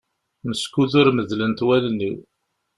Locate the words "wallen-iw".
1.67-2.17